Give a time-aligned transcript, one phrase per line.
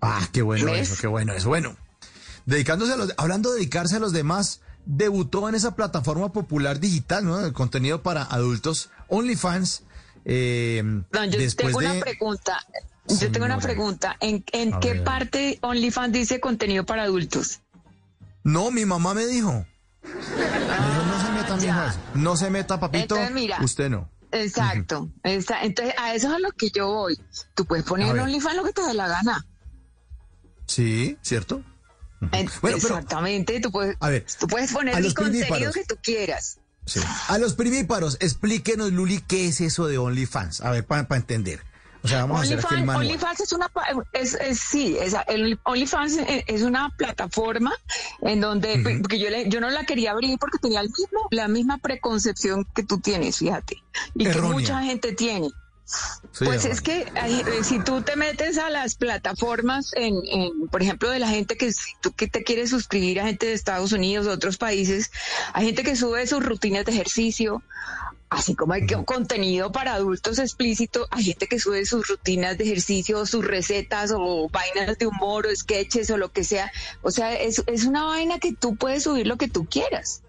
[0.00, 1.48] Ah, qué bueno eso, qué bueno eso.
[1.48, 1.76] Bueno,
[2.46, 7.24] dedicándose a los, hablando de dedicarse a los demás, debutó en esa plataforma popular digital,
[7.24, 7.44] ¿no?
[7.44, 9.82] El contenido para adultos, OnlyFans.
[10.24, 10.82] Eh,
[11.12, 12.66] yo tengo una pregunta.
[13.06, 14.16] Yo tengo una pregunta.
[14.20, 17.60] ¿En, qué parte OnlyFans dice contenido para adultos?
[18.42, 19.66] No, mi mamá me dijo.
[20.02, 21.94] no se meta, mija.
[22.14, 23.16] No se meta, papito.
[23.62, 24.08] usted no.
[24.32, 25.10] Exacto.
[25.24, 27.18] Entonces, a eso es a lo que yo voy.
[27.54, 29.44] Tú puedes poner en OnlyFans lo que te dé la gana.
[30.70, 31.64] Sí, ¿cierto?
[32.62, 33.96] Exactamente, tú, puedes,
[34.38, 36.58] tú puedes poner el contenido que tú quieras.
[37.26, 40.60] A los primíparos, explíquenos, Luli, qué es eso de OnlyFans.
[40.60, 41.60] A ver, para entender.
[42.04, 43.68] O sea, vamos a hacer el OnlyFans es una,
[44.12, 47.72] es, sí, es, el OnlyFans es una plataforma
[48.22, 51.78] en donde, porque yo, yo no la quería abrir porque tenía el mismo, la misma
[51.78, 53.82] preconcepción que tú tienes, fíjate,
[54.14, 55.50] y que mucha gente tiene
[56.38, 60.20] pues es que eh, si tú te metes a las plataformas, en,
[60.70, 63.92] por ejemplo, de la gente que, tú, que te quiere suscribir a gente de Estados
[63.92, 65.10] Unidos, de otros países,
[65.52, 67.62] hay gente que sube sus rutinas de ejercicio,
[68.30, 73.26] así como hay contenido para adultos explícito, hay gente que sube sus rutinas de ejercicio,
[73.26, 76.72] sus recetas o vainas de humor o sketches o lo que sea.
[77.02, 80.22] O sea, es, es una vaina que tú puedes subir lo que tú quieras.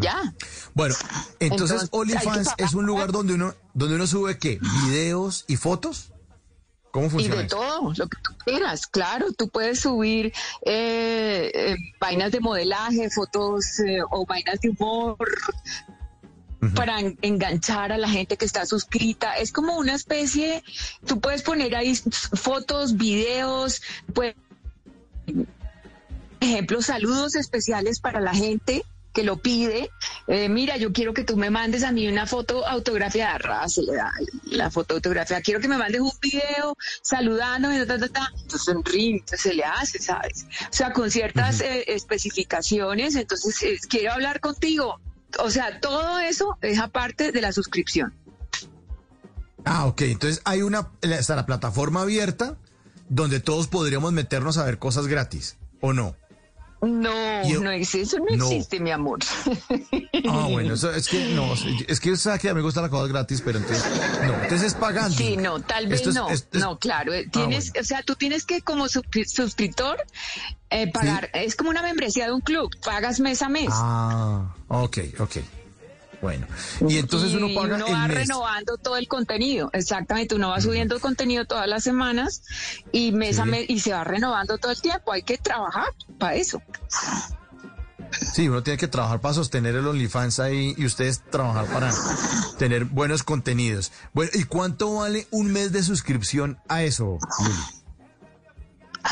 [0.00, 0.34] Ya.
[0.72, 0.94] Bueno,
[1.40, 6.10] entonces, OnlyFans es un lugar donde uno, donde uno sube qué, videos y fotos.
[6.90, 7.34] ¿Cómo funciona?
[7.34, 10.32] Y de todo, lo que tú quieras, claro, tú puedes subir
[10.64, 15.16] eh, eh, vainas de modelaje, fotos eh, o vainas de humor
[16.76, 19.34] para enganchar a la gente que está suscrita.
[19.34, 20.62] Es como una especie,
[21.04, 23.82] tú puedes poner ahí fotos, videos,
[24.14, 24.36] pues,
[26.40, 29.90] ejemplo, saludos especiales para la gente que lo pide,
[30.26, 33.94] eh, mira, yo quiero que tú me mandes a mí una foto autografiada, se le
[33.94, 34.12] da
[34.46, 39.54] la foto autografiada, quiero que me mandes un video saludándome, ta, ta, ta, entonces se
[39.54, 40.46] le hace, ¿sabes?
[40.62, 45.00] O sea, con ciertas eh, especificaciones, entonces eh, quiero hablar contigo.
[45.38, 48.14] O sea, todo eso es aparte de la suscripción.
[49.64, 52.56] Ah, ok, entonces hay una, está la plataforma abierta
[53.08, 56.16] donde todos podríamos meternos a ver cosas gratis, ¿o no?
[56.84, 59.20] No, no eso no, existe, mi amor.
[60.28, 61.52] Ah, bueno, eso es que no,
[61.86, 63.84] es que que a mí me gusta la cosa gratis, pero entonces
[64.26, 65.16] no, entonces es pagando.
[65.16, 66.28] Sí, no, tal vez no.
[66.52, 70.02] no, claro, eh, ah, tienes, o sea, tú tienes que como suscriptor
[70.70, 73.68] eh, pagar, es como una membresía de un club, pagas mes a mes.
[73.70, 75.36] Ah, ok, ok.
[76.24, 76.46] Bueno,
[76.88, 77.76] y entonces uno paga.
[77.76, 80.34] Uno va renovando todo el contenido, exactamente.
[80.34, 82.40] Uno va subiendo el contenido todas las semanas
[82.92, 85.12] y mes a mes y se va renovando todo el tiempo.
[85.12, 86.62] Hay que trabajar para eso.
[88.32, 91.92] Sí, uno tiene que trabajar para sostener el OnlyFans ahí y ustedes trabajar para
[92.58, 93.92] tener buenos contenidos.
[94.14, 97.18] Bueno, ¿y cuánto vale un mes de suscripción a eso,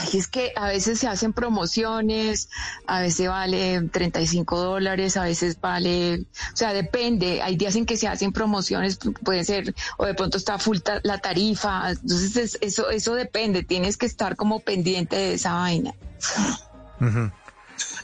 [0.00, 2.48] Ay, es que a veces se hacen promociones,
[2.86, 7.42] a veces vale 35 dólares, a veces vale, o sea, depende.
[7.42, 11.18] Hay días en que se hacen promociones, puede ser, o de pronto está full la
[11.18, 11.90] tarifa.
[11.90, 13.62] Entonces, eso, eso depende.
[13.62, 15.92] Tienes que estar como pendiente de esa vaina.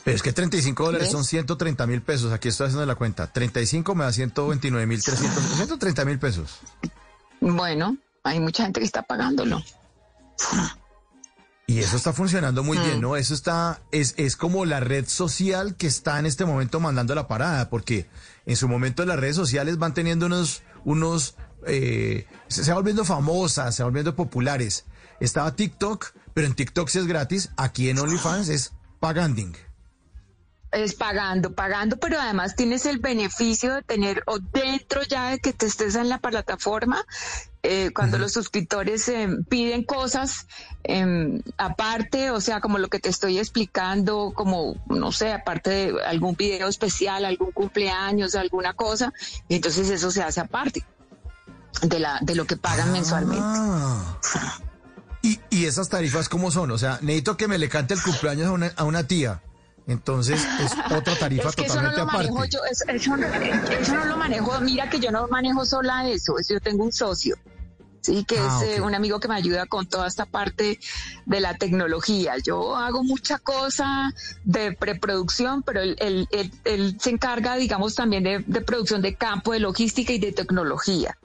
[0.05, 2.31] Pero es que 35 dólares son 130 mil pesos.
[2.33, 3.33] Aquí estoy haciendo la cuenta.
[3.33, 6.59] 35 me da 129 mil 300, 130 mil pesos.
[7.41, 9.63] Bueno, hay mucha gente que está pagándolo.
[11.77, 13.03] Y eso está funcionando muy bien, mm.
[13.03, 13.17] ¿no?
[13.17, 17.29] Eso está, es, es como la red social que está en este momento mandando la
[17.29, 18.09] parada, porque
[18.47, 21.35] en su momento las redes sociales van teniendo unos, unos,
[21.67, 24.87] eh, se, va volviendo famosas, se va volviendo populares.
[25.21, 29.55] Estaba TikTok, pero en TikTok sí es gratis, aquí en OnlyFans es paganding.
[30.73, 35.53] Es pagando, pagando, pero además tienes el beneficio de tener o dentro ya de que
[35.53, 37.05] te estés en la plataforma,
[37.69, 40.47] eh, cuando los suscriptores eh, piden cosas
[40.85, 46.05] em, aparte, o sea, como lo que te estoy explicando, como, no sé, aparte de
[46.05, 49.13] algún video especial, algún cumpleaños, alguna cosa,
[49.49, 50.85] entonces eso se hace aparte
[51.83, 53.43] de, la, de lo que pagan mensualmente.
[53.45, 54.19] Ah.
[55.23, 56.71] ¿Y, ¿Y esas tarifas cómo son?
[56.71, 59.43] O sea, necesito que me le cante el cumpleaños a una, a una tía.
[59.89, 63.17] Entonces es otra tarifa es que totalmente eso no lo Manejo yo, eso, eso,
[63.95, 67.37] no lo manejo, mira que yo no manejo sola eso, yo tengo un socio
[68.07, 70.79] sí, que ah, es eh, un amigo que me ayuda con toda esta parte
[71.25, 72.35] de la tecnología.
[72.39, 74.13] Yo hago mucha cosa
[74.45, 76.29] de preproducción, pero él,
[77.01, 81.19] se encarga, digamos, también de, producción de campo, de logística y de tecnología.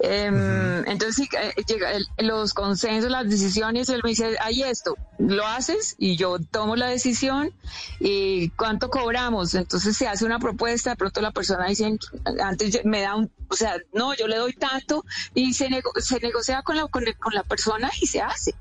[0.00, 5.94] Em, entonces, eh, llega los consensos, las decisiones, él me dice, hay esto, lo haces
[5.98, 7.52] y yo tomo la decisión
[8.00, 9.54] y cuánto cobramos.
[9.54, 11.98] Entonces se hace una propuesta, de pronto la persona dice,
[12.42, 15.04] antes me da un, o sea, no, yo le doy tanto
[15.34, 15.68] y se,
[16.00, 18.54] se negocia con la, con, la persona y se hace.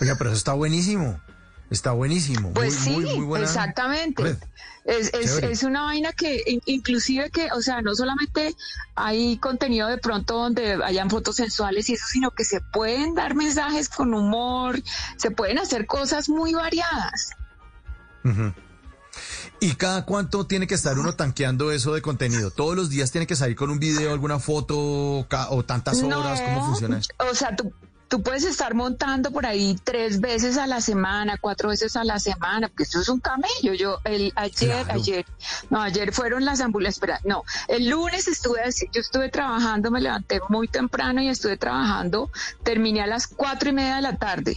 [0.00, 1.20] Oiga, pero eso está buenísimo.
[1.70, 2.52] Está buenísimo.
[2.52, 4.36] Pues sí, muy, muy buena exactamente.
[4.84, 8.54] Es, es, es, una vaina que inclusive que, o sea, no solamente
[8.96, 13.34] hay contenido de pronto donde hayan fotos sensuales y eso, sino que se pueden dar
[13.36, 14.82] mensajes con humor,
[15.16, 17.30] se pueden hacer cosas muy variadas.
[19.62, 22.50] ¿Y cada cuánto tiene que estar uno tanqueando eso de contenido?
[22.50, 26.40] ¿Todos los días tiene que salir con un video, alguna foto o tantas horas?
[26.40, 27.12] ¿Cómo funciona eso?
[27.18, 27.72] O sea, tú,
[28.08, 32.18] tú puedes estar montando por ahí tres veces a la semana, cuatro veces a la
[32.18, 33.72] semana, porque eso es un camello.
[33.74, 35.26] Yo, el, ayer, ayer,
[35.70, 38.62] no, ayer fueron las ambulancias, no, el lunes estuve,
[38.92, 42.32] yo estuve trabajando, me levanté muy temprano y estuve trabajando,
[42.64, 44.56] terminé a las cuatro y media de la tarde.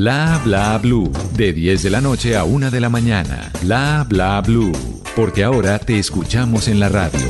[0.00, 1.12] Bla bla blue.
[1.36, 3.52] De 10 de la noche a 1 de la mañana.
[3.60, 4.72] Bla bla blue.
[5.14, 7.20] Porque ahora te escuchamos en la radio.